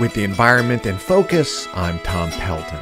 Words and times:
With 0.00 0.14
the 0.14 0.24
environment 0.24 0.86
in 0.86 0.96
focus, 0.96 1.68
I'm 1.74 1.98
Tom 1.98 2.30
Pelton. 2.30 2.78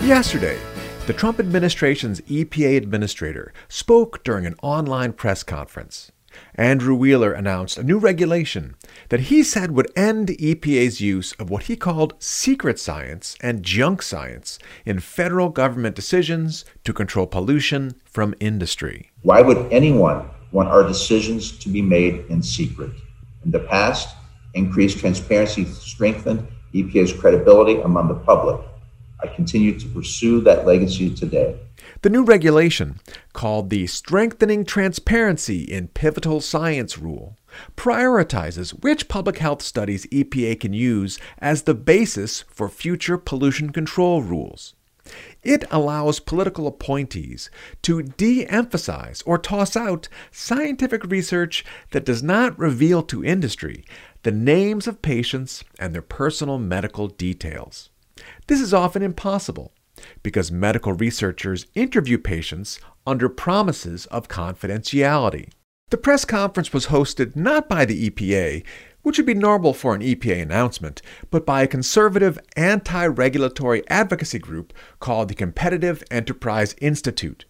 Yesterday, 0.00 0.58
the 1.06 1.12
Trump 1.12 1.38
administration's 1.38 2.22
EPA 2.22 2.78
administrator 2.78 3.52
spoke 3.68 4.24
during 4.24 4.46
an 4.46 4.54
online 4.62 5.12
press 5.12 5.42
conference. 5.42 6.10
Andrew 6.54 6.94
Wheeler 6.94 7.34
announced 7.34 7.76
a 7.76 7.82
new 7.82 7.98
regulation 7.98 8.74
that 9.10 9.28
he 9.28 9.42
said 9.42 9.72
would 9.72 9.92
end 9.94 10.28
EPA's 10.28 11.02
use 11.02 11.32
of 11.32 11.50
what 11.50 11.64
he 11.64 11.76
called 11.76 12.14
secret 12.18 12.78
science 12.78 13.36
and 13.42 13.62
junk 13.62 14.00
science 14.00 14.58
in 14.86 14.98
federal 14.98 15.50
government 15.50 15.94
decisions 15.94 16.64
to 16.84 16.94
control 16.94 17.26
pollution 17.26 18.00
from 18.06 18.34
industry. 18.40 19.10
Why 19.20 19.42
would 19.42 19.70
anyone 19.70 20.26
want 20.52 20.70
our 20.70 20.84
decisions 20.84 21.52
to 21.58 21.68
be 21.68 21.82
made 21.82 22.24
in 22.30 22.42
secret? 22.42 22.92
In 23.44 23.50
the 23.50 23.60
past, 23.60 24.14
increased 24.54 24.98
transparency 24.98 25.64
strengthened 25.64 26.46
EPA's 26.74 27.12
credibility 27.12 27.80
among 27.80 28.08
the 28.08 28.14
public. 28.14 28.60
I 29.20 29.26
continue 29.26 29.78
to 29.78 29.88
pursue 29.88 30.40
that 30.42 30.66
legacy 30.66 31.14
today. 31.14 31.58
The 32.02 32.10
new 32.10 32.24
regulation, 32.24 33.00
called 33.32 33.70
the 33.70 33.86
Strengthening 33.86 34.64
Transparency 34.64 35.62
in 35.62 35.88
Pivotal 35.88 36.40
Science 36.40 36.98
Rule, 36.98 37.36
prioritizes 37.76 38.70
which 38.70 39.08
public 39.08 39.38
health 39.38 39.62
studies 39.62 40.06
EPA 40.06 40.60
can 40.60 40.72
use 40.72 41.18
as 41.38 41.62
the 41.62 41.74
basis 41.74 42.42
for 42.42 42.68
future 42.68 43.18
pollution 43.18 43.70
control 43.70 44.22
rules. 44.22 44.74
It 45.42 45.64
allows 45.70 46.20
political 46.20 46.66
appointees 46.66 47.50
to 47.82 48.02
de 48.02 48.46
emphasize 48.46 49.22
or 49.26 49.38
toss 49.38 49.76
out 49.76 50.08
scientific 50.30 51.04
research 51.04 51.64
that 51.92 52.04
does 52.04 52.22
not 52.22 52.58
reveal 52.58 53.02
to 53.04 53.24
industry 53.24 53.84
the 54.22 54.32
names 54.32 54.86
of 54.86 55.02
patients 55.02 55.64
and 55.78 55.94
their 55.94 56.02
personal 56.02 56.58
medical 56.58 57.08
details. 57.08 57.90
This 58.46 58.60
is 58.60 58.74
often 58.74 59.02
impossible 59.02 59.72
because 60.22 60.52
medical 60.52 60.92
researchers 60.92 61.66
interview 61.74 62.18
patients 62.18 62.78
under 63.06 63.28
promises 63.28 64.06
of 64.06 64.28
confidentiality. 64.28 65.50
The 65.90 65.96
press 65.96 66.24
conference 66.24 66.72
was 66.72 66.86
hosted 66.86 67.34
not 67.34 67.68
by 67.68 67.86
the 67.86 68.10
EPA, 68.10 68.64
which 69.02 69.18
would 69.18 69.26
be 69.26 69.34
normal 69.34 69.72
for 69.72 69.94
an 69.94 70.02
EPA 70.02 70.42
announcement, 70.42 71.02
but 71.30 71.46
by 71.46 71.62
a 71.62 71.68
conservative 71.68 72.38
anti 72.56 73.06
regulatory 73.06 73.82
advocacy 73.88 74.38
group 74.38 74.72
called 75.00 75.28
the 75.28 75.34
Competitive 75.34 76.02
Enterprise 76.10 76.74
Institute. 76.80 77.44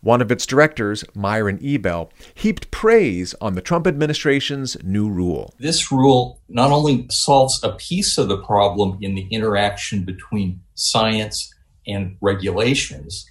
One 0.00 0.20
of 0.20 0.30
its 0.30 0.46
directors, 0.46 1.04
Myron 1.14 1.58
Ebell, 1.62 2.10
heaped 2.34 2.70
praise 2.70 3.34
on 3.40 3.54
the 3.54 3.60
Trump 3.60 3.86
administration's 3.86 4.76
new 4.82 5.08
rule. 5.08 5.54
This 5.58 5.92
rule 5.92 6.40
not 6.48 6.72
only 6.72 7.06
solves 7.10 7.62
a 7.62 7.72
piece 7.72 8.18
of 8.18 8.28
the 8.28 8.42
problem 8.42 8.98
in 9.00 9.14
the 9.14 9.28
interaction 9.30 10.04
between 10.04 10.60
science 10.74 11.54
and 11.86 12.16
regulations, 12.20 13.26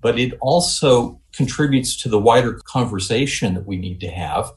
but 0.00 0.18
it 0.18 0.34
also 0.40 1.20
contributes 1.32 1.96
to 2.02 2.08
the 2.08 2.18
wider 2.18 2.60
conversation 2.64 3.54
that 3.54 3.66
we 3.66 3.76
need 3.76 4.00
to 4.00 4.08
have 4.08 4.50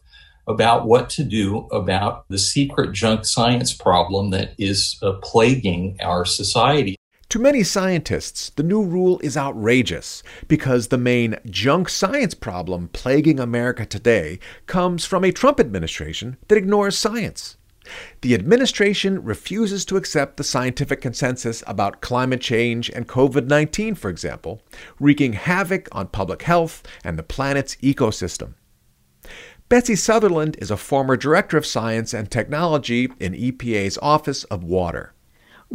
about 0.47 0.85
what 0.85 1.09
to 1.11 1.23
do 1.23 1.67
about 1.71 2.27
the 2.29 2.38
secret 2.38 2.93
junk 2.93 3.25
science 3.25 3.73
problem 3.73 4.29
that 4.29 4.53
is 4.57 4.97
uh, 5.02 5.13
plaguing 5.21 5.97
our 6.02 6.25
society. 6.25 6.95
To 7.29 7.39
many 7.39 7.63
scientists, 7.63 8.52
the 8.52 8.63
new 8.63 8.83
rule 8.83 9.19
is 9.21 9.35
outrageous 9.35 10.23
because 10.47 10.87
the 10.87 10.97
main 10.97 11.37
junk 11.47 11.89
science 11.89 12.33
problem 12.33 12.89
plaguing 12.89 13.39
America 13.39 13.85
today 13.85 14.39
comes 14.67 15.05
from 15.05 15.23
a 15.23 15.31
Trump 15.31 15.59
administration 15.59 16.37
that 16.47 16.57
ignores 16.57 16.97
science. 16.97 17.57
The 18.21 18.33
administration 18.33 19.23
refuses 19.23 19.85
to 19.85 19.97
accept 19.97 20.37
the 20.37 20.43
scientific 20.43 21.02
consensus 21.02 21.63
about 21.67 22.02
climate 22.02 22.41
change 22.41 22.89
and 22.89 23.08
COVID 23.08 23.47
19, 23.47 23.95
for 23.95 24.09
example, 24.09 24.61
wreaking 24.99 25.33
havoc 25.33 25.87
on 25.91 26.08
public 26.08 26.43
health 26.43 26.83
and 27.03 27.17
the 27.17 27.23
planet's 27.23 27.75
ecosystem. 27.77 28.53
Betsy 29.67 29.95
Southerland 29.95 30.58
is 30.61 30.70
a 30.70 30.77
former 30.77 31.17
director 31.17 31.58
of 31.58 31.65
science 31.65 32.14
and 32.14 32.30
technology 32.30 33.09
in 33.20 33.33
EPA's 33.33 33.98
Office 33.99 34.43
of 34.45 34.64
Water. 34.64 35.14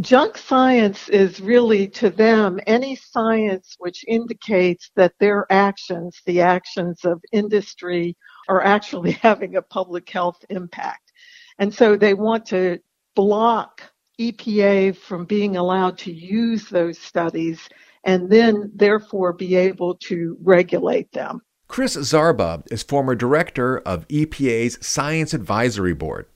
Junk 0.00 0.38
science 0.38 1.08
is 1.08 1.40
really 1.40 1.88
to 1.88 2.08
them 2.08 2.60
any 2.68 2.94
science 2.94 3.74
which 3.80 4.04
indicates 4.06 4.92
that 4.94 5.14
their 5.18 5.44
actions, 5.50 6.22
the 6.24 6.40
actions 6.40 7.04
of 7.04 7.20
industry, 7.32 8.16
are 8.48 8.62
actually 8.62 9.10
having 9.22 9.56
a 9.56 9.62
public 9.62 10.08
health 10.08 10.44
impact. 10.50 11.10
And 11.58 11.74
so 11.74 11.96
they 11.96 12.14
want 12.14 12.46
to 12.46 12.78
block 13.16 13.82
EPA 14.20 14.96
from 14.98 15.24
being 15.24 15.56
allowed 15.56 15.98
to 15.98 16.12
use 16.12 16.68
those 16.68 16.96
studies 16.96 17.68
and 18.04 18.30
then 18.30 18.70
therefore 18.72 19.32
be 19.32 19.56
able 19.56 19.96
to 19.96 20.36
regulate 20.40 21.10
them. 21.10 21.42
Chris 21.70 21.96
Zarba 21.96 22.64
is 22.72 22.82
former 22.82 23.14
director 23.14 23.78
of 23.78 24.06
EPA's 24.08 24.76
Science 24.84 25.32
Advisory 25.32 25.94
Board. 25.94 26.26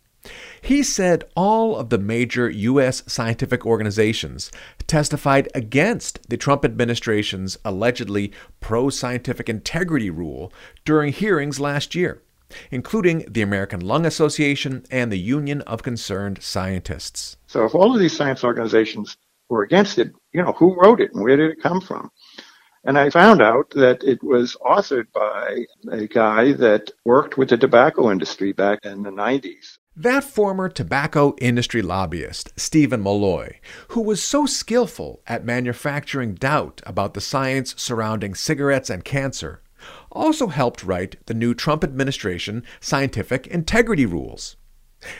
He 0.62 0.80
said 0.84 1.24
all 1.34 1.74
of 1.74 1.90
the 1.90 1.98
major 1.98 2.48
U.S. 2.48 3.02
scientific 3.08 3.66
organizations 3.66 4.52
testified 4.86 5.48
against 5.52 6.30
the 6.30 6.36
Trump 6.36 6.64
administration's 6.64 7.58
allegedly 7.64 8.30
pro 8.60 8.90
scientific 8.90 9.48
integrity 9.48 10.08
rule 10.08 10.52
during 10.84 11.12
hearings 11.12 11.58
last 11.58 11.96
year 11.96 12.22
including 12.70 13.24
the 13.28 13.42
American 13.42 13.80
Lung 13.80 14.06
Association 14.06 14.84
and 14.88 15.10
the 15.10 15.18
Union 15.18 15.62
of 15.62 15.82
Concerned 15.82 16.40
Scientists. 16.40 17.36
So, 17.48 17.64
if 17.64 17.74
all 17.74 17.92
of 17.92 17.98
these 17.98 18.16
science 18.16 18.44
organizations 18.44 19.16
were 19.48 19.64
against 19.64 19.98
it, 19.98 20.12
you 20.32 20.40
know, 20.40 20.52
who 20.52 20.80
wrote 20.80 21.00
it 21.00 21.12
and 21.12 21.24
where 21.24 21.36
did 21.36 21.50
it 21.50 21.60
come 21.60 21.80
from? 21.80 22.12
And 22.86 22.98
I 22.98 23.08
found 23.08 23.40
out 23.40 23.70
that 23.70 24.04
it 24.04 24.22
was 24.22 24.56
authored 24.56 25.10
by 25.12 25.64
a 25.90 26.06
guy 26.06 26.52
that 26.52 26.90
worked 27.04 27.38
with 27.38 27.48
the 27.48 27.56
tobacco 27.56 28.10
industry 28.10 28.52
back 28.52 28.80
in 28.84 29.02
the 29.02 29.10
90s. 29.10 29.78
That 29.96 30.22
former 30.22 30.68
tobacco 30.68 31.34
industry 31.40 31.80
lobbyist, 31.80 32.52
Steven 32.56 33.02
Milloy, 33.02 33.54
who 33.88 34.02
was 34.02 34.22
so 34.22 34.44
skillful 34.44 35.22
at 35.26 35.46
manufacturing 35.46 36.34
doubt 36.34 36.82
about 36.84 37.14
the 37.14 37.22
science 37.22 37.74
surrounding 37.78 38.34
cigarettes 38.34 38.90
and 38.90 39.02
cancer, 39.02 39.62
also 40.12 40.48
helped 40.48 40.84
write 40.84 41.16
the 41.26 41.34
new 41.34 41.54
Trump 41.54 41.84
administration 41.84 42.64
scientific 42.80 43.46
integrity 43.46 44.04
rules. 44.04 44.56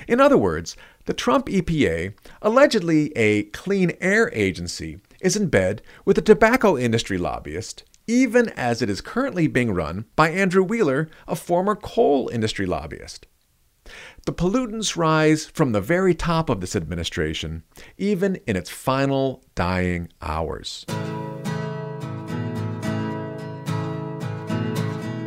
In 0.07 0.21
other 0.21 0.39
words, 0.39 0.77
the 1.07 1.15
Trump 1.15 1.47
EPA, 1.47 2.15
allegedly 2.43 3.13
a 3.17 3.45
clean 3.45 3.93
air 4.01 4.31
agency, 4.33 4.99
is 5.21 5.37
in 5.37 5.49
bed 5.49 5.83
with 6.05 6.19
a 6.19 6.23
tobacco 6.23 6.77
industry 6.77 7.19
lobbyist, 7.19 7.85
even 8.07 8.49
as 8.51 8.83
it 8.83 8.91
is 8.91 9.01
currently 9.01 9.47
being 9.47 9.73
run 9.73 10.05
by 10.17 10.31
Andrew 10.31 10.63
Wheeler, 10.63 11.09
a 11.27 11.37
former 11.37 11.75
coal 11.75 12.29
industry 12.29 12.67
lobbyist. 12.67 13.27
The 14.27 14.33
pollutants 14.33 14.97
rise 14.97 15.47
from 15.47 15.73
the 15.73 15.81
very 15.81 16.15
top 16.15 16.49
of 16.49 16.61
this 16.61 16.75
administration, 16.75 17.63
even 17.99 18.37
in 18.47 18.57
its 18.57 18.71
final 18.71 19.45
dying 19.55 20.09
hours. 20.23 20.87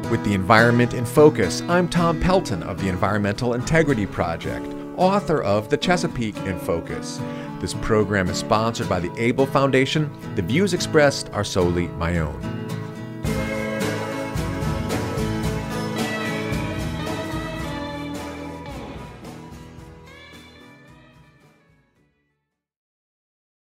With 0.10 0.24
the 0.24 0.34
environment 0.34 0.94
in 0.94 1.06
focus, 1.06 1.62
I'm 1.68 1.90
Tom 1.90 2.20
Pelton 2.22 2.64
of 2.64 2.80
the 2.82 2.88
Environmental 2.88 3.54
Integrity 3.54 4.06
Project, 4.06 4.66
author 4.98 5.42
of 5.42 5.70
The 5.70 5.78
Chesapeake 5.78 6.38
in 6.38 6.60
Focus. 6.60 7.22
This 7.60 7.74
program 7.76 8.30
is 8.30 8.38
sponsored 8.38 8.90
by 8.90 9.00
the 9.00 9.30
Abell 9.30 9.46
Foundation. 9.46 10.12
The 10.36 10.42
views 10.42 10.74
expressed 10.74 11.30
are 11.34 11.44
solely 11.44 11.88
my 11.90 12.20
own. 12.20 12.57